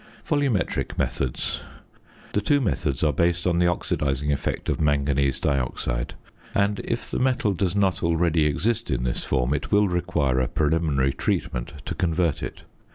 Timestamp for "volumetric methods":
0.25-1.59